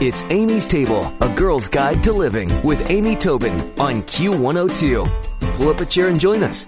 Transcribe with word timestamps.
It's 0.00 0.22
Amy's 0.30 0.68
Table, 0.68 1.12
a 1.20 1.28
girl's 1.34 1.66
guide 1.66 2.04
to 2.04 2.12
living 2.12 2.62
with 2.62 2.88
Amy 2.88 3.16
Tobin 3.16 3.54
on 3.80 4.02
Q102. 4.04 5.10
Pull 5.54 5.68
up 5.70 5.80
a 5.80 5.86
chair 5.86 6.06
and 6.06 6.20
join 6.20 6.44
us. 6.44 6.66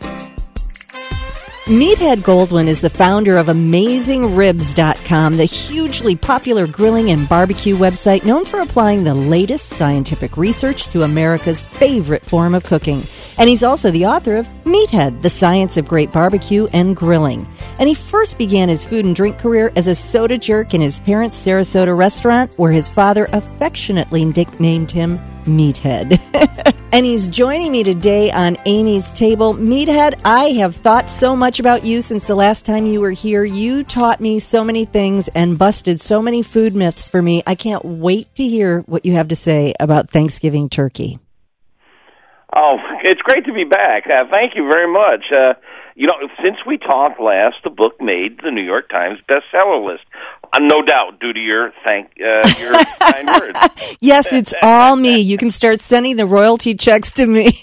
Meathead 1.66 2.22
Goldwyn 2.22 2.66
is 2.66 2.80
the 2.80 2.90
founder 2.90 3.38
of 3.38 3.46
AmazingRibs.com, 3.46 5.37
the 5.37 5.45
hugely 5.45 6.16
popular 6.16 6.66
grilling 6.66 7.12
and 7.12 7.29
barbecue 7.29 7.77
website 7.77 8.24
known 8.24 8.45
for 8.45 8.58
applying 8.58 9.04
the 9.04 9.14
latest 9.14 9.66
scientific 9.66 10.36
research 10.36 10.86
to 10.86 11.04
America's 11.04 11.60
favorite 11.60 12.26
form 12.26 12.52
of 12.56 12.64
cooking. 12.64 13.04
And 13.41 13.48
he's 13.48 13.62
also 13.62 13.91
the 13.91 14.04
author 14.04 14.36
of 14.36 14.46
Meathead, 14.64 15.22
The 15.22 15.30
Science 15.30 15.79
of 15.79 15.89
Great 15.89 16.12
Barbecue 16.12 16.66
and 16.75 16.95
Grilling. 16.95 17.46
And 17.79 17.89
he 17.89 17.95
first 17.95 18.36
began 18.36 18.68
his 18.68 18.84
food 18.84 19.07
and 19.07 19.16
drink 19.16 19.39
career 19.39 19.72
as 19.77 19.86
a 19.86 19.95
soda 19.95 20.36
jerk 20.36 20.75
in 20.75 20.82
his 20.82 21.00
parents' 21.00 21.40
Sarasota 21.43 21.96
restaurant, 21.96 22.53
where 22.58 22.71
his 22.71 22.90
father 22.90 23.30
affectionately 23.32 24.26
nicknamed 24.26 24.90
him 24.90 25.18
Meathead. 25.44 26.21
and 26.93 27.07
he's 27.07 27.29
joining 27.29 27.72
me 27.72 27.82
today 27.82 28.30
on 28.30 28.58
Amy's 28.66 29.11
Table. 29.11 29.54
Meathead, 29.54 30.21
I 30.22 30.50
have 30.58 30.77
thought 30.77 31.08
so 31.08 31.35
much 31.35 31.61
about 31.61 31.82
you 31.82 32.02
since 32.02 32.27
the 32.27 32.34
last 32.34 32.66
time 32.66 32.84
you 32.84 33.00
were 33.00 33.11
here. 33.11 33.42
You 33.42 33.84
taught 33.84 34.20
me 34.20 34.41
so 34.41 34.62
many 34.62 34.84
things 34.84 35.28
and 35.28 35.58
busted 35.58 35.98
so 36.02 36.20
many 36.20 36.42
food 36.42 36.75
myths 36.75 37.08
for 37.08 37.22
me. 37.22 37.42
I 37.47 37.55
can't 37.55 37.86
wait 37.86 38.34
to 38.34 38.47
hear 38.47 38.80
what 38.80 39.06
you 39.06 39.14
have 39.14 39.28
to 39.28 39.36
say 39.36 39.72
about 39.80 40.11
Thanksgiving 40.11 40.69
turkey. 40.69 41.19
Oh, 42.55 42.78
it's 43.05 43.20
great 43.22 43.45
to 43.47 43.53
be 43.53 43.64
back. 43.64 44.05
Uh, 44.06 44.25
thank 44.31 44.55
you 44.55 44.69
very 44.70 44.91
much. 44.92 45.25
Uh, 45.33 45.55
you 45.95 46.06
know, 46.06 46.14
since 46.42 46.56
we 46.67 46.78
talked 46.78 47.20
last, 47.20 47.56
the 47.62 47.70
book 47.70 48.00
made 48.00 48.41
the 48.42 48.50
New 48.50 48.62
York 48.62 48.89
Times 48.89 49.19
bestseller 49.28 49.84
list. 49.84 50.05
Uh, 50.53 50.58
no 50.61 50.83
doubt, 50.83 51.20
due 51.20 51.33
to 51.33 51.39
your 51.39 51.72
thank 51.84 52.11
uh, 52.20 52.48
your 52.58 52.72
kind 52.98 53.28
words. 53.28 53.58
Yes, 54.00 54.33
it's 54.33 54.55
all 54.62 54.97
me. 54.97 55.20
You 55.20 55.36
can 55.36 55.50
start 55.50 55.80
sending 55.80 56.16
the 56.16 56.24
royalty 56.24 56.74
checks 56.74 57.11
to 57.12 57.27
me. 57.27 57.61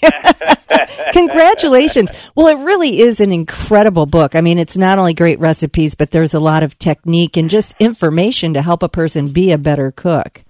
Congratulations. 1.12 2.10
Well, 2.36 2.46
it 2.46 2.64
really 2.64 3.00
is 3.00 3.20
an 3.20 3.32
incredible 3.32 4.06
book. 4.06 4.36
I 4.36 4.40
mean, 4.40 4.58
it's 4.58 4.76
not 4.76 4.98
only 4.98 5.14
great 5.14 5.40
recipes, 5.40 5.94
but 5.96 6.12
there's 6.12 6.34
a 6.34 6.40
lot 6.40 6.62
of 6.62 6.78
technique 6.78 7.36
and 7.36 7.50
just 7.50 7.74
information 7.80 8.54
to 8.54 8.62
help 8.62 8.82
a 8.82 8.88
person 8.88 9.30
be 9.30 9.50
a 9.50 9.58
better 9.58 9.90
cook. 9.90 10.44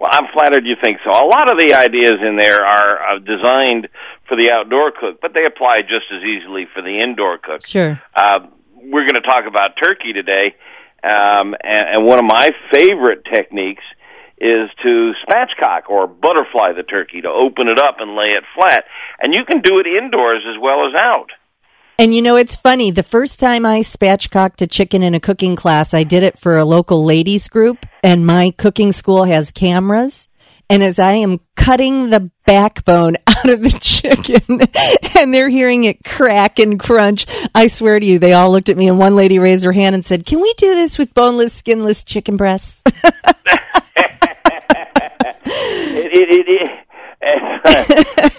Well, 0.00 0.08
I'm 0.10 0.32
flattered 0.32 0.64
you 0.64 0.76
think 0.82 0.96
so. 1.04 1.10
A 1.10 1.28
lot 1.28 1.46
of 1.52 1.58
the 1.60 1.74
ideas 1.74 2.24
in 2.26 2.38
there 2.38 2.64
are 2.64 2.96
uh, 3.04 3.18
designed 3.18 3.86
for 4.26 4.34
the 4.34 4.50
outdoor 4.50 4.92
cook, 4.98 5.20
but 5.20 5.34
they 5.34 5.44
apply 5.44 5.82
just 5.82 6.08
as 6.10 6.24
easily 6.24 6.64
for 6.72 6.80
the 6.80 7.00
indoor 7.04 7.36
cook. 7.36 7.66
Sure. 7.66 8.00
Uh, 8.16 8.48
we're 8.76 9.04
going 9.04 9.20
to 9.20 9.28
talk 9.28 9.44
about 9.46 9.76
turkey 9.76 10.14
today, 10.14 10.56
um, 11.04 11.52
and, 11.60 12.00
and 12.00 12.06
one 12.06 12.18
of 12.18 12.24
my 12.24 12.48
favorite 12.72 13.26
techniques 13.28 13.84
is 14.40 14.72
to 14.82 15.12
spatchcock 15.28 15.90
or 15.90 16.06
butterfly 16.06 16.72
the 16.72 16.82
turkey 16.82 17.20
to 17.20 17.28
open 17.28 17.68
it 17.68 17.78
up 17.78 17.96
and 18.00 18.16
lay 18.16 18.32
it 18.32 18.44
flat, 18.56 18.84
and 19.20 19.34
you 19.34 19.44
can 19.44 19.60
do 19.60 19.76
it 19.76 19.86
indoors 19.86 20.40
as 20.48 20.56
well 20.58 20.88
as 20.88 20.96
out. 20.96 21.28
And 22.00 22.14
you 22.14 22.22
know, 22.22 22.36
it's 22.36 22.56
funny. 22.56 22.90
The 22.90 23.02
first 23.02 23.38
time 23.40 23.66
I 23.66 23.80
spatchcocked 23.80 24.62
a 24.62 24.66
chicken 24.66 25.02
in 25.02 25.12
a 25.12 25.20
cooking 25.20 25.54
class, 25.54 25.92
I 25.92 26.02
did 26.02 26.22
it 26.22 26.38
for 26.38 26.56
a 26.56 26.64
local 26.64 27.04
ladies 27.04 27.46
group, 27.46 27.84
and 28.02 28.24
my 28.24 28.54
cooking 28.56 28.94
school 28.94 29.24
has 29.24 29.50
cameras. 29.52 30.30
And 30.70 30.82
as 30.82 30.98
I 30.98 31.12
am 31.12 31.40
cutting 31.56 32.08
the 32.08 32.30
backbone 32.46 33.18
out 33.26 33.50
of 33.50 33.60
the 33.60 33.78
chicken 33.78 34.60
and 35.20 35.34
they're 35.34 35.50
hearing 35.50 35.84
it 35.84 36.02
crack 36.02 36.58
and 36.58 36.80
crunch, 36.80 37.26
I 37.54 37.66
swear 37.66 38.00
to 38.00 38.06
you, 38.06 38.18
they 38.18 38.32
all 38.32 38.50
looked 38.50 38.70
at 38.70 38.78
me 38.78 38.88
and 38.88 38.98
one 38.98 39.14
lady 39.14 39.38
raised 39.38 39.66
her 39.66 39.72
hand 39.72 39.94
and 39.94 40.02
said, 40.02 40.24
Can 40.24 40.40
we 40.40 40.54
do 40.54 40.74
this 40.74 40.96
with 40.96 41.12
boneless, 41.12 41.52
skinless 41.52 42.02
chicken 42.02 42.38
breasts? 42.38 42.82
it, 42.86 42.96
it, 46.14 46.46
it, 46.48 46.86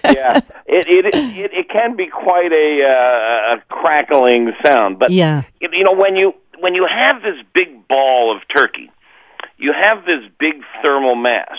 yeah, 0.03 0.41
it, 0.87 1.05
it 1.05 1.15
it 1.15 1.51
it 1.53 1.69
can 1.69 1.95
be 1.95 2.07
quite 2.07 2.51
a, 2.51 2.83
uh, 2.83 3.55
a 3.55 3.61
crackling 3.69 4.51
sound, 4.63 4.99
but 4.99 5.09
yeah, 5.09 5.43
you 5.59 5.83
know 5.83 5.95
when 5.95 6.15
you 6.15 6.33
when 6.59 6.75
you 6.75 6.87
have 6.87 7.21
this 7.21 7.37
big 7.53 7.87
ball 7.87 8.35
of 8.35 8.41
turkey, 8.55 8.91
you 9.57 9.73
have 9.79 10.05
this 10.05 10.23
big 10.39 10.61
thermal 10.83 11.15
mass, 11.15 11.57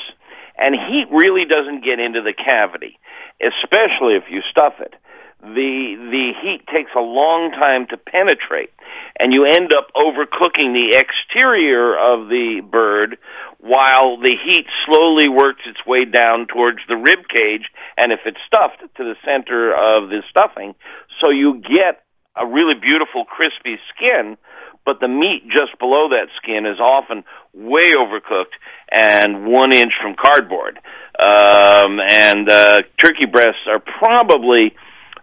and 0.59 0.75
heat 0.75 1.07
really 1.11 1.45
doesn't 1.45 1.85
get 1.85 1.99
into 1.99 2.23
the 2.23 2.33
cavity, 2.33 2.99
especially 3.41 4.15
if 4.15 4.25
you 4.31 4.41
stuff 4.51 4.75
it. 4.81 4.95
The 5.43 5.99
the 5.99 6.27
heat 6.41 6.63
takes 6.73 6.91
a 6.97 7.03
long 7.03 7.51
time 7.51 7.87
to 7.91 7.97
penetrate, 7.97 8.71
and 9.19 9.33
you 9.33 9.45
end 9.45 9.73
up 9.77 9.91
overcooking 9.95 10.71
the 10.71 10.95
exterior 10.95 11.99
of 11.99 12.29
the 12.29 12.63
bird 12.63 13.19
while 13.59 14.19
the 14.19 14.37
heat 14.47 14.67
slowly 14.87 15.29
works 15.29 15.63
its 15.67 15.85
way 15.87 16.05
down 16.05 16.47
towards 16.47 16.79
the 16.89 16.97
rib 16.97 17.27
cage 17.29 17.67
and 17.97 18.13
if 18.13 18.21
it's 18.25 18.39
stuffed 18.47 18.83
to 18.97 19.03
the 19.03 19.15
center 19.25 19.71
of 19.71 20.11
the 20.11 20.23
stuffing. 20.31 20.75
So 21.21 21.31
you 21.31 21.59
get 21.59 22.03
a 22.37 22.47
really 22.47 22.75
beautiful 22.75 23.25
crispy 23.25 23.79
skin 23.95 24.37
but 24.85 24.99
the 25.01 25.09
meat 25.09 25.45
just 25.47 25.79
below 25.79 26.09
that 26.11 26.27
skin 26.43 26.67
is 26.67 26.81
often 26.81 27.25
way 27.55 27.95
overcooked 27.97 28.59
and 28.91 29.47
one 29.47 29.73
inch 29.73 29.93
from 30.01 30.15
cardboard. 30.15 30.79
Um, 31.19 32.01
and 32.01 32.51
uh, 32.51 32.81
turkey 32.99 33.27
breasts 33.31 33.63
are 33.69 33.79
probably 33.79 34.75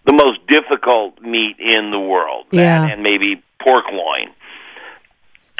the 0.05 0.13
most 0.13 0.39
difficult 0.47 1.21
meat 1.21 1.55
in 1.59 1.91
the 1.91 1.99
world 1.99 2.45
Yeah. 2.51 2.83
and, 2.83 2.93
and 2.93 3.03
maybe 3.03 3.41
pork 3.63 3.85
loin 3.91 4.29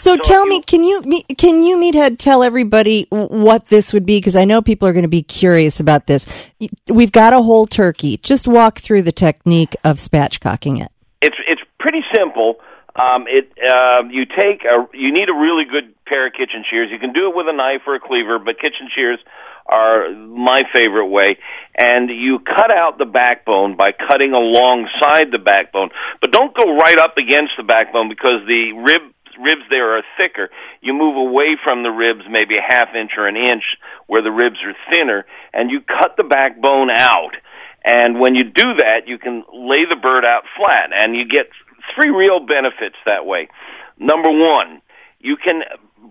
So, 0.01 0.16
So 0.16 0.22
tell 0.22 0.44
if 0.44 0.50
me, 0.50 0.61
can 0.61 0.83
you 0.83 1.01
can 1.38 1.61
you 1.63 1.77
meathead 1.77 2.17
tell 2.17 2.41
everybody 2.44 3.05
what 3.09 3.67
this 3.67 3.91
would 3.94 4.05
be? 4.05 4.17
Because 4.17 4.35
I 4.38 4.45
know 4.45 4.61
people 4.61 4.88
are 4.88 4.94
going 4.94 5.03
to 5.03 5.09
be 5.09 5.23
curious 5.23 5.79
about 5.81 6.07
this. 6.07 6.25
We've 6.88 7.11
got 7.11 7.33
a 7.33 7.41
whole 7.41 7.67
turkey. 7.67 8.17
Just 8.17 8.47
walk 8.47 8.79
through 8.79 9.01
the 9.01 9.11
technique 9.11 9.75
of 9.83 9.97
spatchcocking 9.97 10.81
it. 10.81 10.91
it's 11.21 11.35
it's 11.47 11.61
pretty 11.79 12.01
simple. 12.16 12.59
Um, 12.95 13.25
it 13.29 13.53
um, 13.69 14.09
you 14.09 14.25
take 14.25 14.66
a 14.66 14.88
you 14.97 15.13
need 15.13 15.29
a 15.29 15.38
really 15.38 15.66
good 15.69 15.94
pair 16.05 16.25
of 16.25 16.33
kitchen 16.33 16.66
shears. 16.69 16.89
You 16.91 16.97
can 16.97 17.13
do 17.13 17.29
it 17.29 17.35
with 17.35 17.45
a 17.47 17.53
knife 17.53 17.85
or 17.85 17.95
a 17.95 18.00
cleaver, 18.00 18.39
but 18.39 18.57
kitchen 18.57 18.89
shears 18.94 19.19
are 19.69 20.09
my 20.11 20.63
favorite 20.73 21.07
way. 21.07 21.38
And 21.77 22.09
you 22.09 22.39
cut 22.39 22.72
out 22.72 22.97
the 22.97 23.05
backbone 23.05 23.77
by 23.77 23.91
cutting 23.91 24.33
alongside 24.33 25.29
the 25.31 25.38
backbone, 25.38 25.89
but 26.19 26.31
don't 26.31 26.55
go 26.57 26.75
right 26.75 26.97
up 26.97 27.16
against 27.17 27.53
the 27.57 27.63
backbone 27.63 28.09
because 28.09 28.41
the 28.50 28.73
rib 28.73 29.13
ribs 29.39 29.63
there 29.69 29.97
are 29.97 30.03
thicker. 30.17 30.50
You 30.81 30.94
move 30.94 31.16
away 31.16 31.56
from 31.63 31.83
the 31.83 31.89
ribs 31.89 32.25
maybe 32.29 32.57
a 32.57 32.66
half 32.66 32.89
inch 32.95 33.11
or 33.17 33.27
an 33.27 33.38
inch 33.38 33.63
where 34.07 34.21
the 34.21 34.31
ribs 34.31 34.57
are 34.66 34.75
thinner, 34.91 35.25
and 35.53 35.69
you 35.69 35.79
cut 35.81 36.17
the 36.17 36.25
backbone 36.25 36.89
out. 36.89 37.38
And 37.85 38.19
when 38.19 38.35
you 38.35 38.44
do 38.44 38.75
that, 38.83 39.07
you 39.07 39.17
can 39.17 39.45
lay 39.53 39.88
the 39.88 39.95
bird 39.95 40.25
out 40.25 40.44
flat, 40.57 40.91
and 40.91 41.16
you 41.16 41.23
get 41.29 41.47
three 41.95 42.09
real 42.09 42.39
benefits 42.39 42.95
that 43.05 43.25
way. 43.25 43.50
Number 43.97 44.31
one, 44.31 44.81
you 45.19 45.35
can 45.35 45.61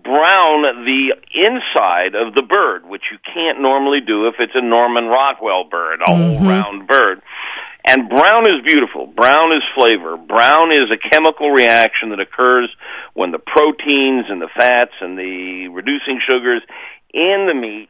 brown 0.03 0.61
the 0.85 1.15
inside 1.33 2.15
of 2.15 2.33
the 2.33 2.43
bird, 2.43 2.85
which 2.85 3.03
you 3.11 3.17
can't 3.33 3.61
normally 3.61 3.99
do 4.05 4.27
if 4.27 4.35
it's 4.39 4.53
a 4.55 4.61
Norman 4.61 5.05
Rockwell 5.05 5.65
bird, 5.69 6.01
a 6.05 6.11
whole 6.15 6.35
mm-hmm. 6.35 6.47
round 6.47 6.87
bird. 6.87 7.21
And 7.85 8.09
brown 8.09 8.45
is 8.45 8.61
beautiful. 8.63 9.07
Brown 9.07 9.51
is 9.51 9.63
flavor. 9.73 10.17
Brown 10.17 10.71
is 10.71 10.91
a 10.91 11.09
chemical 11.09 11.49
reaction 11.49 12.09
that 12.09 12.19
occurs 12.19 12.69
when 13.13 13.31
the 13.31 13.39
proteins 13.39 14.25
and 14.29 14.41
the 14.41 14.49
fats 14.55 14.93
and 15.01 15.17
the 15.17 15.69
reducing 15.69 16.19
sugars 16.21 16.61
in 17.13 17.47
the 17.47 17.55
meat 17.55 17.89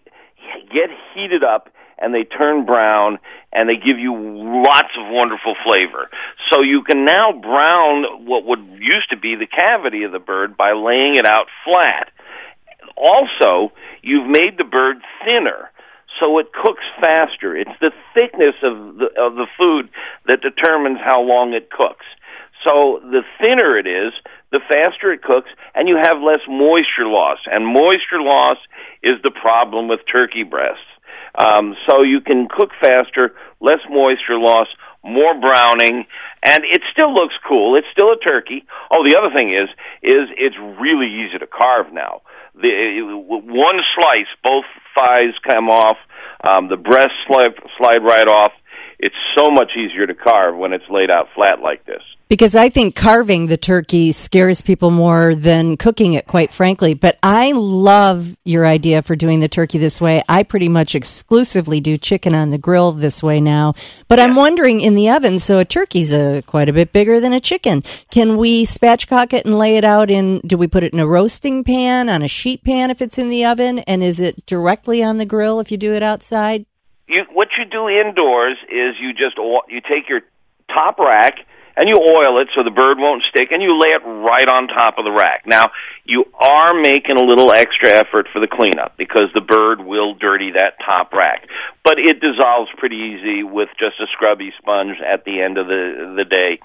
get 0.71 0.89
heated 1.13 1.43
up 1.43 1.69
and 1.99 2.13
they 2.13 2.23
turn 2.23 2.65
brown 2.65 3.19
and 3.51 3.67
they 3.67 3.75
give 3.75 3.99
you 3.99 4.13
lots 4.13 4.89
of 4.97 5.11
wonderful 5.11 5.55
flavor. 5.65 6.09
So 6.51 6.61
you 6.61 6.83
can 6.83 7.05
now 7.05 7.31
brown 7.31 8.25
what 8.25 8.45
would 8.45 8.65
used 8.79 9.09
to 9.11 9.17
be 9.17 9.35
the 9.35 9.47
cavity 9.47 10.03
of 10.03 10.11
the 10.11 10.19
bird 10.19 10.55
by 10.57 10.73
laying 10.73 11.17
it 11.17 11.25
out 11.25 11.47
flat. 11.65 12.11
Also, 12.95 13.73
you've 14.01 14.27
made 14.27 14.57
the 14.57 14.63
bird 14.63 14.97
thinner 15.25 15.69
so 16.19 16.37
it 16.39 16.51
cooks 16.51 16.83
faster. 17.01 17.55
It's 17.55 17.79
the 17.79 17.91
thickness 18.13 18.55
of 18.61 18.97
the 18.97 19.07
of 19.17 19.35
the 19.35 19.47
food 19.57 19.89
that 20.27 20.41
determines 20.41 20.99
how 20.99 21.21
long 21.21 21.53
it 21.53 21.69
cooks. 21.71 22.05
So 22.65 22.99
the 23.01 23.23
thinner 23.39 23.77
it 23.77 23.87
is, 23.87 24.11
the 24.51 24.59
faster 24.67 25.13
it 25.13 25.23
cooks, 25.23 25.49
and 25.75 25.87
you 25.87 25.95
have 25.95 26.21
less 26.21 26.41
moisture 26.47 27.07
loss. 27.07 27.39
And 27.45 27.65
moisture 27.65 28.19
loss 28.19 28.57
is 29.01 29.15
the 29.23 29.31
problem 29.31 29.87
with 29.87 30.01
turkey 30.11 30.43
breasts. 30.43 30.83
Um, 31.35 31.75
so 31.87 32.03
you 32.03 32.21
can 32.21 32.47
cook 32.49 32.71
faster, 32.81 33.35
less 33.59 33.79
moisture 33.89 34.37
loss, 34.37 34.67
more 35.03 35.39
browning, 35.39 36.05
and 36.45 36.63
it 36.63 36.81
still 36.91 37.13
looks 37.13 37.33
cool. 37.47 37.77
It's 37.77 37.87
still 37.91 38.11
a 38.11 38.19
turkey. 38.19 38.65
Oh, 38.91 39.03
the 39.07 39.17
other 39.17 39.33
thing 39.33 39.53
is, 39.53 39.69
is 40.03 40.29
it's 40.37 40.55
really 40.79 41.07
easy 41.07 41.37
to 41.39 41.47
carve 41.47 41.93
now. 41.93 42.21
The 42.55 43.15
one 43.15 43.79
slice, 43.95 44.27
both 44.43 44.65
thighs 44.95 45.35
come 45.47 45.69
off, 45.69 45.97
um, 46.43 46.67
the 46.67 46.77
breasts 46.77 47.15
slide, 47.27 47.55
slide 47.77 48.03
right 48.03 48.27
off. 48.27 48.51
It's 48.99 49.15
so 49.37 49.49
much 49.49 49.71
easier 49.77 50.05
to 50.07 50.13
carve 50.13 50.57
when 50.57 50.73
it's 50.73 50.83
laid 50.89 51.09
out 51.09 51.27
flat 51.33 51.61
like 51.61 51.85
this. 51.85 52.01
Because 52.27 52.55
I 52.55 52.69
think 52.69 52.95
carving 52.95 53.47
the 53.47 53.57
turkey 53.57 54.11
scares 54.11 54.61
people 54.61 54.91
more 54.91 55.33
than 55.33 55.77
cooking 55.77 56.13
it, 56.13 56.27
quite 56.27 56.53
frankly. 56.53 56.93
But 56.93 57.17
I 57.23 57.53
love 57.53 58.35
your 58.43 58.67
idea 58.67 59.01
for 59.01 59.15
doing 59.15 59.39
the 59.39 59.47
turkey 59.47 59.79
this 59.79 59.99
way. 59.99 60.21
I 60.29 60.43
pretty 60.43 60.69
much 60.69 60.93
exclusively 60.93 61.81
do 61.81 61.97
chicken 61.97 62.35
on 62.35 62.51
the 62.51 62.59
grill 62.59 62.91
this 62.91 63.23
way 63.23 63.41
now. 63.41 63.73
But 64.09 64.19
yeah. 64.19 64.25
I'm 64.25 64.35
wondering 64.35 64.79
in 64.81 64.93
the 64.93 65.09
oven, 65.09 65.39
so 65.39 65.57
a 65.57 65.65
turkey's 65.65 66.13
a, 66.13 66.43
quite 66.43 66.69
a 66.69 66.73
bit 66.73 66.93
bigger 66.93 67.19
than 67.19 67.33
a 67.33 67.39
chicken. 67.39 67.83
Can 68.11 68.37
we 68.37 68.63
spatchcock 68.63 69.33
it 69.33 69.45
and 69.45 69.57
lay 69.57 69.77
it 69.77 69.83
out 69.83 70.11
in, 70.11 70.39
do 70.45 70.55
we 70.55 70.67
put 70.67 70.83
it 70.83 70.93
in 70.93 70.99
a 70.99 71.07
roasting 71.07 71.63
pan, 71.63 72.09
on 72.09 72.21
a 72.21 72.27
sheet 72.27 72.63
pan 72.63 72.91
if 72.91 73.01
it's 73.01 73.17
in 73.17 73.29
the 73.29 73.45
oven? 73.45 73.79
And 73.79 74.03
is 74.03 74.19
it 74.19 74.45
directly 74.45 75.01
on 75.01 75.17
the 75.17 75.25
grill 75.25 75.59
if 75.59 75.71
you 75.71 75.77
do 75.77 75.95
it 75.95 76.03
outside? 76.03 76.67
You, 77.07 77.23
what 77.33 77.47
you 77.59 77.65
do 77.65 77.89
indoors 77.89 78.57
is 78.71 78.95
you 78.99 79.11
just, 79.11 79.35
you 79.67 79.81
take 79.81 80.07
your 80.07 80.21
top 80.73 80.97
rack, 80.97 81.35
and 81.79 81.87
you 81.87 81.95
oil 81.95 82.41
it 82.41 82.49
so 82.53 82.63
the 82.63 82.75
bird 82.75 82.99
won't 82.99 83.23
stick, 83.29 83.51
and 83.51 83.63
you 83.63 83.79
lay 83.79 83.95
it 83.95 84.03
right 84.03 84.47
on 84.49 84.67
top 84.67 84.97
of 84.97 85.05
the 85.05 85.11
rack. 85.11 85.47
Now, 85.47 85.71
you 86.03 86.25
are 86.35 86.73
making 86.73 87.15
a 87.15 87.23
little 87.23 87.53
extra 87.53 87.89
effort 87.95 88.27
for 88.33 88.41
the 88.41 88.47
cleanup 88.51 88.97
because 88.97 89.31
the 89.33 89.39
bird 89.39 89.79
will 89.79 90.13
dirty 90.13 90.51
that 90.51 90.73
top 90.85 91.13
rack, 91.13 91.47
but 91.85 91.95
it 91.97 92.19
dissolves 92.19 92.69
pretty 92.77 92.97
easy 92.97 93.43
with 93.43 93.69
just 93.79 93.95
a 94.01 94.07
scrubby 94.11 94.51
sponge 94.59 94.97
at 94.99 95.23
the 95.23 95.41
end 95.41 95.57
of 95.57 95.67
the 95.67 96.15
the 96.17 96.25
day. 96.25 96.59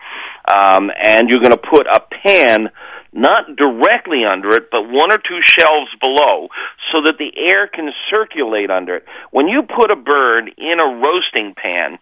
Um, 0.50 0.91
and 0.91 1.29
you're 1.29 1.41
going 1.41 1.52
to 1.55 1.62
put 1.62 1.87
a 1.87 2.00
pan 2.00 2.70
not 3.15 3.57
directly 3.57 4.23
under 4.31 4.51
it, 4.51 4.71
but 4.71 4.83
one 4.91 5.13
or 5.13 5.19
two 5.19 5.39
shelves 5.43 5.91
below, 6.01 6.49
so 6.93 7.01
that 7.07 7.17
the 7.19 7.33
air 7.39 7.69
can 7.69 7.91
circulate 8.11 8.71
under 8.71 8.97
it. 8.97 9.05
When 9.31 9.49
you 9.49 9.63
put 9.63 9.93
a 9.93 9.97
bird 9.97 10.51
in 10.59 10.81
a 10.81 10.99
roasting 10.99 11.55
pan, 11.55 11.99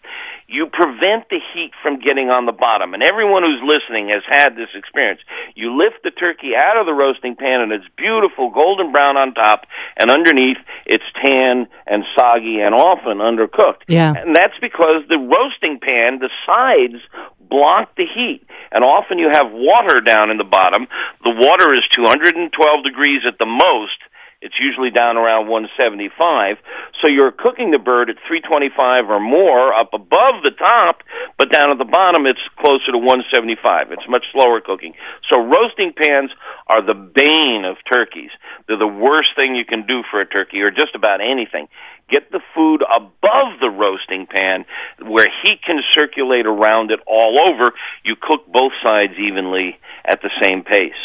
you 0.52 0.69
prevent 0.69 1.32
the 1.32 1.40
heat 1.52 1.72
from 1.82 1.99
getting 1.99 2.28
on 2.28 2.44
the 2.44 2.52
bottom. 2.52 2.93
And 2.93 3.02
everyone 3.02 3.43
who's 3.43 3.64
listening 3.64 4.12
has 4.12 4.20
had 4.28 4.52
this 4.54 4.69
experience. 4.76 5.20
You 5.56 5.72
lift 5.72 6.04
the 6.04 6.12
turkey 6.12 6.52
out 6.52 6.76
of 6.76 6.84
the 6.84 6.93
roasting 6.93 7.34
pan 7.34 7.64
and 7.64 7.72
it's 7.72 7.88
beautiful 7.96 8.52
golden 8.52 8.93
brown 8.93 9.16
on 9.16 9.32
top 9.32 9.64
and 9.96 10.12
underneath 10.12 10.60
it's 10.84 11.08
tan 11.25 11.66
and 11.88 12.04
soggy 12.12 12.60
and 12.60 12.76
often 12.76 13.25
undercooked. 13.25 13.88
Yeah. 13.88 14.12
And 14.12 14.37
that's 14.37 14.60
because 14.60 15.08
the 15.08 15.16
roasting 15.16 15.81
pan, 15.81 16.20
the 16.20 16.31
sides 16.44 17.00
block 17.40 17.96
the 17.96 18.04
heat. 18.04 18.44
And 18.72 18.84
often 18.84 19.19
you 19.19 19.32
have 19.32 19.49
water 19.49 20.00
down 20.04 20.31
in 20.31 20.37
the 20.37 20.49
bottom. 20.49 20.87
The 21.25 21.32
water 21.32 21.72
is 21.72 21.84
212 21.96 22.52
degrees 22.84 23.25
at 23.26 23.38
the 23.40 23.49
most 23.49 23.96
it's 24.42 24.58
usually 24.58 24.90
down 24.90 25.16
around 25.16 25.46
175. 25.46 26.58
So 27.00 27.08
you're 27.08 27.30
cooking 27.30 27.70
the 27.70 27.78
bird 27.78 28.10
at 28.10 28.16
325 28.26 29.08
or 29.08 29.20
more 29.20 29.72
up 29.72 29.94
above 29.94 30.42
the 30.42 30.50
top, 30.50 31.02
but 31.38 31.50
down 31.50 31.70
at 31.70 31.78
the 31.78 31.86
bottom 31.86 32.26
it's 32.26 32.42
closer 32.58 32.90
to 32.90 32.98
175. 32.98 33.92
It's 33.92 34.08
much 34.08 34.26
slower 34.32 34.60
cooking. 34.60 34.94
So 35.30 35.40
roasting 35.40 35.94
pans 35.94 36.30
are 36.66 36.82
the 36.82 36.94
bane 36.94 37.64
of 37.64 37.76
turkeys. 37.86 38.30
They're 38.66 38.76
the 38.76 38.86
worst 38.86 39.30
thing 39.36 39.54
you 39.54 39.64
can 39.64 39.86
do 39.86 40.02
for 40.10 40.20
a 40.20 40.26
turkey 40.26 40.60
or 40.60 40.70
just 40.70 40.94
about 40.94 41.20
anything. 41.22 41.68
Get 42.10 42.30
the 42.32 42.42
food 42.54 42.82
above 42.82 43.60
the 43.60 43.70
roasting 43.70 44.26
pan 44.26 44.66
where 45.00 45.28
heat 45.44 45.62
can 45.62 45.80
circulate 45.94 46.46
around 46.46 46.90
it 46.90 46.98
all 47.06 47.38
over. 47.38 47.72
You 48.04 48.16
cook 48.20 48.50
both 48.50 48.72
sides 48.82 49.14
evenly 49.18 49.78
at 50.04 50.20
the 50.20 50.30
same 50.42 50.64
pace. 50.64 50.98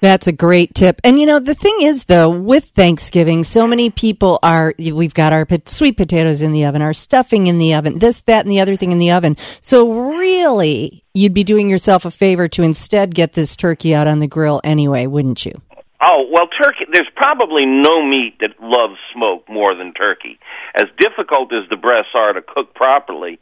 That's 0.00 0.26
a 0.26 0.32
great 0.32 0.74
tip. 0.74 1.00
And 1.04 1.18
you 1.18 1.26
know, 1.26 1.40
the 1.40 1.54
thing 1.54 1.76
is 1.80 2.04
though, 2.04 2.30
with 2.30 2.64
Thanksgiving, 2.66 3.44
so 3.44 3.66
many 3.66 3.90
people 3.90 4.38
are, 4.42 4.74
we've 4.78 5.14
got 5.14 5.32
our 5.32 5.46
sweet 5.66 5.96
potatoes 5.96 6.42
in 6.42 6.52
the 6.52 6.66
oven, 6.66 6.82
our 6.82 6.92
stuffing 6.92 7.46
in 7.46 7.58
the 7.58 7.74
oven, 7.74 7.98
this, 7.98 8.20
that, 8.20 8.44
and 8.44 8.50
the 8.50 8.60
other 8.60 8.76
thing 8.76 8.92
in 8.92 8.98
the 8.98 9.12
oven. 9.12 9.36
So 9.60 10.16
really, 10.16 11.02
you'd 11.14 11.34
be 11.34 11.44
doing 11.44 11.70
yourself 11.70 12.04
a 12.04 12.10
favor 12.10 12.48
to 12.48 12.62
instead 12.62 13.14
get 13.14 13.32
this 13.32 13.56
turkey 13.56 13.94
out 13.94 14.06
on 14.06 14.18
the 14.18 14.26
grill 14.26 14.60
anyway, 14.62 15.06
wouldn't 15.06 15.46
you? 15.46 15.54
Oh, 16.02 16.28
well, 16.30 16.46
turkey, 16.46 16.84
there's 16.92 17.08
probably 17.16 17.64
no 17.64 18.06
meat 18.06 18.36
that 18.40 18.60
loves 18.60 18.98
smoke 19.14 19.48
more 19.48 19.74
than 19.74 19.94
turkey. 19.94 20.38
As 20.74 20.84
difficult 20.98 21.52
as 21.54 21.68
the 21.70 21.76
breasts 21.76 22.12
are 22.14 22.34
to 22.34 22.42
cook 22.42 22.74
properly, 22.74 23.40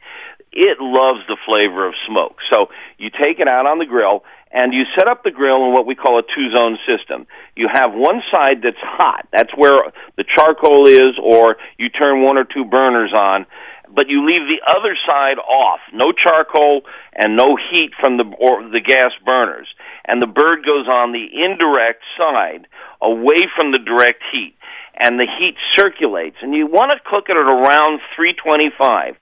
it 0.55 0.79
loves 0.79 1.19
the 1.27 1.37
flavor 1.45 1.85
of 1.85 1.93
smoke. 2.07 2.37
So 2.51 2.67
you 2.97 3.09
take 3.11 3.39
it 3.39 3.47
out 3.47 3.67
on 3.67 3.77
the 3.77 3.85
grill 3.85 4.23
and 4.51 4.73
you 4.73 4.83
set 4.97 5.07
up 5.07 5.23
the 5.23 5.31
grill 5.31 5.67
in 5.67 5.73
what 5.73 5.85
we 5.85 5.95
call 5.95 6.17
a 6.17 6.23
two 6.23 6.47
zone 6.55 6.79
system. 6.87 7.27
You 7.55 7.67
have 7.71 7.91
one 7.93 8.23
side 8.31 8.63
that's 8.63 8.79
hot. 8.79 9.27
That's 9.33 9.51
where 9.55 9.91
the 10.15 10.23
charcoal 10.23 10.87
is 10.87 11.19
or 11.21 11.57
you 11.77 11.89
turn 11.89 12.23
one 12.23 12.37
or 12.37 12.45
two 12.45 12.63
burners 12.63 13.11
on, 13.11 13.45
but 13.93 14.07
you 14.07 14.25
leave 14.25 14.47
the 14.47 14.63
other 14.63 14.95
side 15.05 15.37
off. 15.43 15.81
No 15.93 16.13
charcoal 16.15 16.83
and 17.13 17.35
no 17.35 17.57
heat 17.57 17.91
from 17.99 18.15
the 18.15 18.23
or 18.39 18.63
the 18.63 18.79
gas 18.79 19.11
burners. 19.25 19.67
And 20.07 20.21
the 20.21 20.31
bird 20.31 20.63
goes 20.65 20.87
on 20.87 21.11
the 21.11 21.27
indirect 21.27 22.01
side 22.17 22.67
away 23.01 23.43
from 23.55 23.73
the 23.73 23.79
direct 23.79 24.23
heat 24.31 24.55
and 24.97 25.19
the 25.19 25.27
heat 25.39 25.55
circulates 25.75 26.37
and 26.41 26.53
you 26.53 26.67
want 26.67 26.91
to 26.91 27.09
cook 27.09 27.25
it 27.29 27.35
at 27.35 27.45
around 27.45 27.99
325 28.15 29.15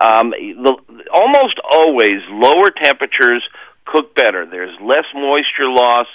um, 0.00 0.30
the, 0.30 0.74
almost 1.12 1.60
always 1.62 2.20
lower 2.30 2.70
temperatures 2.70 3.42
cook 3.86 4.14
better. 4.14 4.46
There's 4.46 4.74
less 4.80 5.04
moisture 5.14 5.68
loss. 5.68 6.06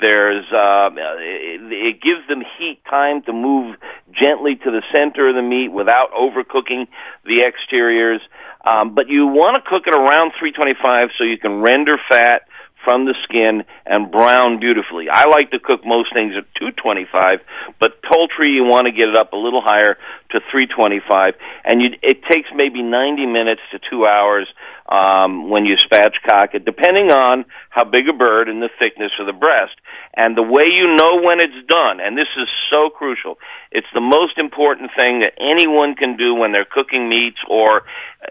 There's 0.00 0.44
uh, 0.50 0.90
it, 0.94 1.60
it 1.72 2.02
gives 2.02 2.26
them 2.28 2.42
heat 2.58 2.80
time 2.88 3.22
to 3.22 3.32
move 3.32 3.76
gently 4.10 4.56
to 4.56 4.70
the 4.70 4.82
center 4.94 5.28
of 5.28 5.34
the 5.34 5.42
meat 5.42 5.68
without 5.68 6.10
overcooking 6.12 6.88
the 7.24 7.44
exteriors. 7.46 8.20
Um, 8.64 8.94
but 8.94 9.08
you 9.08 9.26
want 9.26 9.62
to 9.62 9.68
cook 9.68 9.84
it 9.86 9.94
around 9.94 10.32
325 10.38 11.10
so 11.16 11.24
you 11.24 11.38
can 11.38 11.60
render 11.60 11.96
fat 12.08 12.42
from 12.84 13.04
the 13.04 13.14
skin 13.24 13.64
and 13.86 14.10
brown 14.10 14.58
beautifully. 14.58 15.06
I 15.10 15.28
like 15.28 15.50
to 15.52 15.60
cook 15.60 15.84
most 15.84 16.12
things 16.14 16.34
at 16.36 16.44
225, 16.58 17.40
but 17.78 18.02
poultry 18.02 18.50
you 18.50 18.64
want 18.64 18.86
to 18.86 18.92
get 18.92 19.08
it 19.08 19.16
up 19.16 19.32
a 19.32 19.36
little 19.36 19.62
higher 19.62 19.96
to 20.30 20.40
325, 20.50 21.34
and 21.64 21.82
you, 21.82 21.88
it 22.02 22.22
takes 22.30 22.48
maybe 22.54 22.82
90 22.82 23.26
minutes 23.26 23.60
to 23.72 23.78
two 23.90 24.06
hours 24.06 24.48
um, 24.90 25.48
when 25.48 25.64
you 25.64 25.76
spatchcock 25.76 26.54
it, 26.54 26.64
depending 26.64 27.10
on 27.10 27.44
how 27.70 27.84
big 27.84 28.08
a 28.08 28.12
bird 28.12 28.48
and 28.48 28.60
the 28.60 28.68
thickness 28.82 29.12
of 29.20 29.26
the 29.26 29.32
breast. 29.32 29.78
And 30.16 30.36
the 30.36 30.42
way 30.42 30.66
you 30.66 30.90
know 30.98 31.22
when 31.22 31.38
it's 31.38 31.66
done, 31.68 32.00
and 32.02 32.18
this 32.18 32.28
is 32.36 32.48
so 32.70 32.90
crucial, 32.90 33.38
it's 33.70 33.86
the 33.94 34.02
most 34.02 34.38
important 34.38 34.90
thing 34.98 35.20
that 35.20 35.38
anyone 35.38 35.94
can 35.94 36.16
do 36.16 36.34
when 36.34 36.50
they're 36.50 36.66
cooking 36.66 37.08
meats, 37.08 37.38
or 37.48 37.82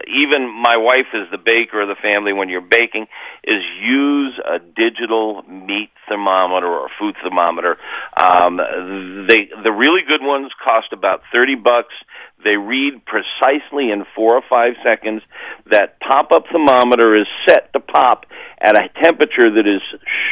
even 0.06 0.44
my 0.44 0.76
wife 0.76 1.08
is 1.14 1.26
the 1.32 1.40
baker 1.40 1.80
of 1.80 1.88
the 1.88 1.96
family 1.96 2.32
when 2.32 2.48
you're 2.50 2.60
baking, 2.60 3.06
is 3.42 3.64
use 3.80 4.38
a 4.44 4.58
digital 4.60 5.42
meat 5.48 5.90
thermometer 6.08 6.68
or 6.68 6.90
food 6.98 7.16
thermometer. 7.22 7.78
Um, 8.12 8.60
they 9.28 9.48
the 9.64 9.72
really 9.72 10.02
good 10.06 10.20
ones 10.20 10.52
cost 10.62 10.92
about 10.92 11.22
thirty 11.32 11.54
bucks 11.54 11.94
they 12.44 12.56
read 12.56 13.02
precisely 13.04 13.90
in 13.90 14.04
four 14.14 14.34
or 14.34 14.42
five 14.48 14.74
seconds. 14.84 15.22
That 15.70 16.00
pop-up 16.00 16.44
thermometer 16.50 17.16
is 17.16 17.26
set 17.46 17.72
to 17.72 17.80
pop 17.80 18.26
at 18.60 18.76
a 18.76 18.88
temperature 19.02 19.50
that 19.50 19.66
is 19.66 19.82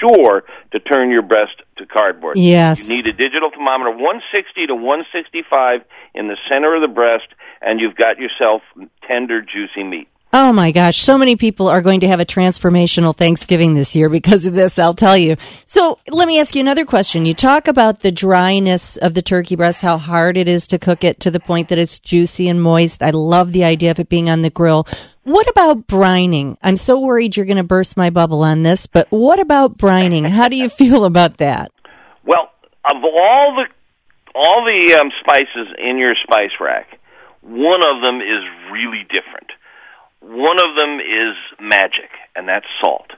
sure 0.01 0.45
to 0.73 0.81
turn 0.81 1.11
your 1.11 1.23
breast 1.23 1.63
to 1.79 1.87
cardboard. 1.87 2.37
Yes. 2.37 2.89
You 2.89 2.97
need 2.97 3.07
a 3.07 3.13
digital 3.13 3.51
thermometer, 3.51 3.91
160 3.91 4.67
to 4.67 4.75
165 4.75 5.81
in 6.15 6.29
the 6.29 6.37
center 6.49 6.75
of 6.75 6.83
the 6.83 6.93
breast, 6.93 7.29
and 7.61 7.81
you've 7.81 7.97
got 7.97 8.19
yourself 8.19 8.63
tender, 9.07 9.41
juicy 9.41 9.85
meat. 9.85 10.09
Oh 10.31 10.53
my 10.53 10.73
gosh, 10.73 10.99
so 10.99 11.17
many 11.17 11.37
people 11.37 11.69
are 11.69 11.81
going 11.81 12.01
to 12.01 12.09
have 12.09 12.21
a 12.21 12.27
transformational 12.27 13.17
Thanksgiving 13.17 13.73
this 13.73 13.97
year 13.97 14.11
because 14.11 14.45
of 14.45 14.53
this, 14.53 14.79
I'll 14.79 14.93
tell 14.93 15.17
you. 15.17 15.37
So 15.65 15.99
let 16.11 16.29
me 16.29 16.39
ask 16.39 16.55
you 16.55 16.61
another 16.61 16.85
question. 16.85 17.25
You 17.25 17.33
talk 17.33 17.67
about 17.67 18.01
the 18.01 18.13
dryness 18.13 18.99
of 18.99 19.15
the 19.15 19.23
turkey 19.23 19.57
breast, 19.57 19.81
how 19.81 19.97
hard 19.97 20.37
it 20.37 20.47
is 20.47 20.67
to 20.67 20.79
cook 20.79 21.03
it 21.03 21.19
to 21.21 21.31
the 21.31 21.41
point 21.41 21.69
that 21.71 21.79
it's 21.79 21.99
juicy 21.99 22.47
and 22.47 22.61
moist. 22.63 23.03
I 23.03 23.09
love 23.09 23.53
the 23.53 23.65
idea 23.65 23.91
of 23.91 24.01
it 24.01 24.11
being 24.11 24.29
on 24.29 24.43
the 24.43 24.51
grill. 24.51 24.87
What 25.23 25.49
about 25.49 25.87
brining? 25.87 26.59
I'm 26.63 26.77
so 26.77 27.01
worried 27.01 27.35
you're 27.35 27.47
going 27.47 27.57
to 27.57 27.63
burst 27.63 27.97
my 27.97 28.11
bubble 28.11 28.43
on 28.43 28.61
this, 28.65 28.87
but 28.87 29.07
what 29.09 29.41
about 29.41 29.79
brining? 29.79 30.29
How 30.29 30.49
do 30.49 30.57
you 30.57 30.69
feel 30.69 31.07
about 31.07 31.39
that? 31.39 31.73
Well, 32.27 32.51
of 32.85 33.03
all 33.03 33.57
the 33.57 33.65
all 34.35 34.63
the 34.63 34.95
um, 35.01 35.11
spices 35.21 35.75
in 35.79 35.97
your 35.97 36.13
spice 36.23 36.53
rack, 36.61 37.01
one 37.41 37.81
of 37.81 38.03
them 38.03 38.21
is 38.21 38.45
really 38.71 39.05
different 39.05 39.49
one 40.21 40.59
of 40.59 40.75
them 40.75 41.01
is 41.01 41.37
magic, 41.61 42.11
and 42.35 42.49
that's 42.49 42.67
salt. 42.83 43.11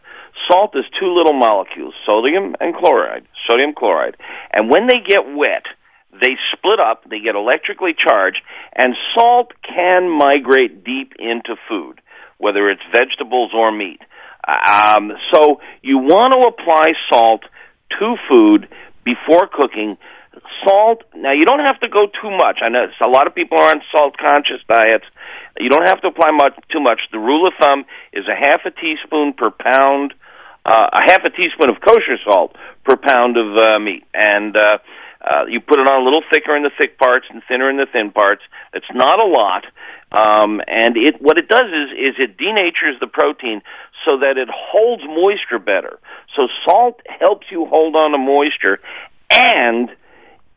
Salt 0.49 0.75
is 0.75 0.85
two 0.99 1.12
little 1.14 1.33
molecules, 1.33 1.95
sodium 2.07 2.54
and 2.61 2.75
chloride, 2.75 3.26
sodium 3.49 3.73
chloride. 3.76 4.16
And 4.52 4.71
when 4.71 4.87
they 4.87 5.00
get 5.07 5.25
wet, 5.26 5.64
they 6.12 6.35
split 6.52 6.80
up, 6.80 7.04
they 7.09 7.21
get 7.21 7.37
electrically 7.37 7.95
charged, 7.95 8.40
and 8.75 8.95
salt 9.14 9.52
can 9.62 10.11
migrate 10.11 10.85
deep 10.85 11.12
into 11.19 11.57
food, 11.69 12.00
whether 12.38 12.69
it's 12.69 12.83
vegetables 12.92 13.52
or 13.54 13.71
meat. 13.71 14.00
Um, 14.47 15.12
so 15.33 15.61
you 15.83 15.99
want 15.99 16.35
to 16.35 16.49
apply 16.49 16.92
salt 17.12 17.42
to 17.99 18.16
food 18.28 18.69
before 19.04 19.49
cooking. 19.52 19.99
Salt, 20.64 21.02
now 21.14 21.33
you 21.33 21.42
don't 21.42 21.61
have 21.61 21.80
to 21.80 21.88
go 21.88 22.07
too 22.07 22.30
much. 22.30 22.59
I 22.62 22.69
know 22.69 22.87
a 23.04 23.09
lot 23.09 23.26
of 23.26 23.35
people 23.35 23.59
are 23.59 23.71
on 23.71 23.83
salt 23.95 24.16
conscious 24.16 24.62
diets. 24.69 25.04
You 25.59 25.69
don't 25.69 25.87
have 25.87 26.00
to 26.02 26.09
apply 26.09 26.30
much 26.30 26.54
too 26.71 26.80
much. 26.80 27.00
The 27.12 27.19
rule 27.19 27.47
of 27.47 27.54
thumb 27.61 27.85
is 28.12 28.25
a 28.28 28.35
half 28.35 28.61
a 28.64 28.71
teaspoon 28.71 29.33
per 29.35 29.50
pound 29.50 30.14
uh, 30.64 30.88
a 30.92 31.11
half 31.11 31.25
a 31.25 31.30
teaspoon 31.30 31.71
of 31.71 31.80
kosher 31.80 32.19
salt 32.25 32.54
per 32.85 32.97
pound 32.97 33.37
of 33.37 33.57
uh, 33.57 33.78
meat, 33.78 34.04
and 34.12 34.57
uh, 34.57 34.78
uh, 35.21 35.45
you 35.49 35.61
put 35.61 35.78
it 35.78 35.88
on 35.88 36.02
a 36.02 36.04
little 36.04 36.23
thicker 36.33 36.57
in 36.57 36.62
the 36.62 36.71
thick 36.78 36.99
parts 36.99 37.26
and 37.30 37.42
thinner 37.49 37.71
in 37.71 37.76
the 37.76 37.87
thin 37.90 38.11
parts. 38.11 38.42
It's 38.75 38.90
not 38.92 39.19
a 39.19 39.26
lot, 39.26 39.64
um, 40.12 40.61
and 40.66 40.97
it 40.97 41.21
what 41.21 41.38
it 41.38 41.49
does 41.49 41.64
is 41.64 41.90
is 41.97 42.14
it 42.19 42.37
denatures 42.37 42.99
the 43.00 43.07
protein 43.07 43.62
so 44.04 44.19
that 44.19 44.37
it 44.37 44.49
holds 44.52 45.02
moisture 45.04 45.59
better. 45.59 45.99
So 46.37 46.49
salt 46.64 47.00
helps 47.07 47.47
you 47.50 47.66
hold 47.66 47.97
on 47.97 48.12
to 48.12 48.19
moisture, 48.19 48.80
and 49.30 49.90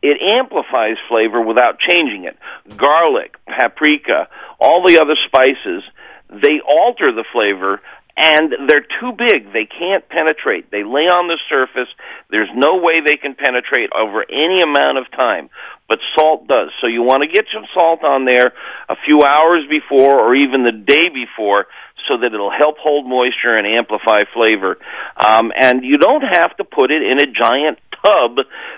it 0.04 0.20
amplifies 0.20 1.00
flavor 1.08 1.40
without 1.40 1.80
changing 1.80 2.28
it. 2.28 2.36
Garlic, 2.76 3.36
paprika, 3.46 4.28
all 4.60 4.84
the 4.86 5.00
other 5.00 5.16
spices, 5.24 5.82
they 6.28 6.60
alter 6.60 7.08
the 7.08 7.24
flavor 7.32 7.80
and 8.16 8.68
they're 8.68 8.86
too 9.00 9.10
big. 9.16 9.52
They 9.52 9.66
can't 9.66 10.06
penetrate. 10.08 10.70
They 10.70 10.84
lay 10.84 11.08
on 11.10 11.26
the 11.26 11.40
surface. 11.48 11.88
There's 12.30 12.52
no 12.54 12.76
way 12.76 13.00
they 13.00 13.16
can 13.16 13.34
penetrate 13.34 13.90
over 13.90 14.22
any 14.22 14.62
amount 14.62 14.98
of 14.98 15.10
time. 15.10 15.50
But 15.88 15.98
salt 16.14 16.46
does. 16.46 16.70
So 16.80 16.86
you 16.86 17.02
want 17.02 17.24
to 17.24 17.32
get 17.32 17.46
some 17.52 17.64
salt 17.74 18.04
on 18.04 18.24
there 18.24 18.52
a 18.88 18.96
few 19.08 19.22
hours 19.24 19.66
before 19.68 20.20
or 20.20 20.36
even 20.36 20.62
the 20.62 20.72
day 20.72 21.08
before 21.08 21.66
so 22.08 22.18
that 22.20 22.32
it'll 22.32 22.52
help 22.52 22.76
hold 22.78 23.08
moisture 23.08 23.56
and 23.56 23.66
amplify 23.66 24.24
flavor. 24.32 24.76
Um, 25.16 25.50
and 25.56 25.82
you 25.82 25.98
don't 25.98 26.22
have 26.22 26.56
to 26.58 26.64
put 26.64 26.90
it 26.90 27.02
in 27.02 27.18
a 27.18 27.26
giant 27.26 27.78
tub 28.04 28.36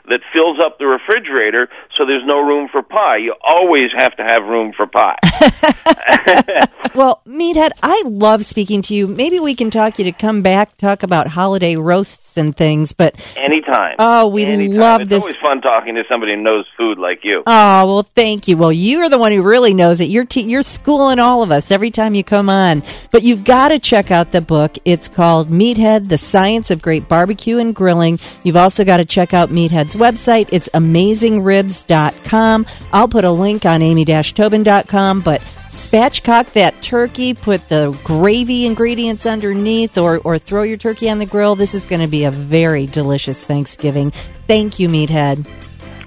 that 0.09 0.21
fills 0.33 0.59
up 0.65 0.79
the 0.79 0.87
refrigerator 0.87 1.69
so 1.97 2.07
there's 2.07 2.25
no 2.25 2.41
room 2.41 2.69
for 2.71 2.83
pie. 2.83 3.17
You 3.19 3.35
always 3.43 3.91
have 3.97 4.17
to 4.17 4.23
have 4.23 4.45
room 4.45 4.73
for 4.77 4.87
pie. 4.87 5.19
well, 6.95 7.23
Meathead, 7.27 7.71
I 7.83 8.03
love 8.07 8.45
speaking 8.45 8.83
to 8.83 8.95
you. 8.95 9.07
Maybe 9.07 9.41
we 9.41 9.55
can 9.55 9.71
talk 9.71 9.99
you 9.99 10.05
to 10.05 10.13
come 10.13 10.43
back, 10.43 10.77
talk 10.77 11.03
about 11.03 11.29
holiday 11.29 11.77
roasts 11.77 12.37
and 12.37 12.57
things, 12.57 12.93
but 12.93 13.15
anytime. 13.37 13.97
Oh, 13.99 14.29
we 14.29 14.45
anytime. 14.45 14.77
love 14.77 15.01
it's 15.03 15.11
this. 15.11 15.17
It's 15.19 15.23
always 15.25 15.37
fun 15.37 15.61
talking 15.61 15.95
to 15.95 16.05
somebody 16.09 16.35
who 16.35 16.43
knows 16.43 16.67
food 16.77 16.99
like 16.99 17.21
you. 17.25 17.43
Oh, 17.47 17.87
well, 17.87 18.03
thank 18.03 18.47
you. 18.49 18.57
Well, 18.57 18.73
you're 18.73 19.09
the 19.09 19.19
one 19.19 19.33
who 19.33 19.43
really 19.43 19.75
knows 19.75 20.01
it. 20.01 20.09
You're 20.09 20.25
te- 20.25 20.43
you're 20.43 20.63
schooling 20.63 21.19
all 21.19 21.43
of 21.43 21.51
us 21.51 21.71
every 21.71 21.91
time 21.91 22.15
you 22.15 22.23
come 22.23 22.49
on. 22.49 22.83
But 23.11 23.23
you've 23.23 23.45
got 23.45 23.69
to 23.69 23.79
check 23.79 24.11
out 24.11 24.33
the 24.33 24.41
book. 24.41 24.77
It's 24.85 25.09
called 25.09 25.49
Meathead: 25.49 26.09
The 26.09 26.19
Science 26.19 26.71
of 26.71 26.83
Great 26.83 27.09
Barbecue 27.09 27.59
and 27.59 27.75
Grilling. 27.75 28.19
You've 28.43 28.57
also 28.57 28.85
got 28.85 28.99
to 28.99 29.05
check 29.17 29.33
out 29.33 29.49
Meathead's 29.49 29.95
website. 29.95 30.47
It's 30.53 30.69
amazingribs.com. 30.75 32.67
I'll 32.93 33.09
put 33.09 33.25
a 33.25 33.31
link 33.31 33.65
on 33.65 33.81
amy-tobin.com, 33.81 35.21
but 35.21 35.41
spatchcock 35.41 36.53
that 36.53 36.83
turkey, 36.83 37.33
put 37.33 37.67
the 37.71 37.99
gravy 38.05 38.67
ingredients 38.67 39.25
underneath, 39.25 39.97
or, 39.97 40.19
or 40.19 40.39
throw 40.39 40.65
your 40.65 40.77
turkey 40.77 41.09
on 41.09 41.19
the 41.19 41.25
grill. 41.25 41.55
This 41.55 41.75
is 41.75 41.87
going 41.87 42.03
to 42.03 42.07
be 42.07 42.25
a 42.25 42.31
very 42.31 42.85
delicious 42.85 43.43
Thanksgiving. 43.43 44.11
Thank 44.47 44.79
you, 44.79 44.91
Meathead. 44.91 45.49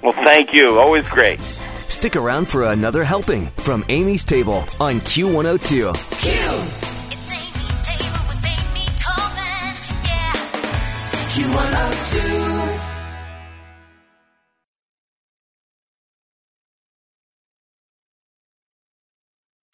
Well, 0.04 0.12
thank 0.12 0.54
you. 0.54 0.78
Always 0.78 1.08
great. 1.08 1.40
Stick 1.88 2.14
around 2.14 2.46
for 2.48 2.62
another 2.70 3.02
helping 3.02 3.48
from 3.56 3.84
Amy's 3.88 4.22
Table 4.22 4.64
on 4.80 5.00
Q102. 5.00 5.94
Q. 6.20 6.30
It's 7.10 7.32
Amy's 7.32 7.82
Table 7.82 8.22
with 8.28 8.46
Amy 8.46 8.86
Tobin. 8.94 9.74
Yeah. 10.06 10.32
Q102. 11.34 12.39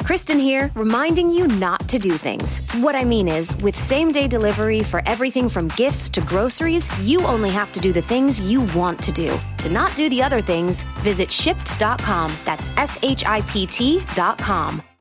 Kristen 0.06 0.38
here, 0.38 0.70
reminding 0.76 1.28
you 1.28 1.48
not 1.48 1.88
to 1.88 1.98
do 1.98 2.12
things. 2.12 2.60
What 2.74 2.94
I 2.94 3.02
mean 3.02 3.26
is, 3.26 3.56
with 3.56 3.76
same 3.76 4.12
day 4.12 4.28
delivery 4.28 4.84
for 4.84 5.02
everything 5.04 5.48
from 5.48 5.66
gifts 5.70 6.08
to 6.10 6.20
groceries, 6.20 6.88
you 7.00 7.26
only 7.26 7.50
have 7.50 7.72
to 7.72 7.80
do 7.80 7.92
the 7.92 8.02
things 8.02 8.40
you 8.40 8.60
want 8.66 9.02
to 9.02 9.10
do. 9.10 9.36
To 9.58 9.68
not 9.68 9.96
do 9.96 10.08
the 10.08 10.22
other 10.22 10.40
things, 10.40 10.84
visit 11.00 11.28
shipt.com. 11.28 12.32
That's 12.44 12.70
S 12.76 13.00
H 13.02 13.24
I 13.26 13.40
P 13.42 13.66
T.com. 13.66 14.80